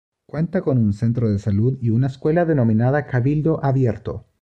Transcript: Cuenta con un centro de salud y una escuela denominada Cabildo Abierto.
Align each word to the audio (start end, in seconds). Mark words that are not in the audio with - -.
Cuenta 0.25 0.61
con 0.63 0.79
un 0.79 0.93
centro 0.93 1.29
de 1.31 1.37
salud 1.37 1.77
y 1.79 1.91
una 1.91 2.07
escuela 2.07 2.43
denominada 2.45 3.05
Cabildo 3.05 3.63
Abierto. 3.63 4.25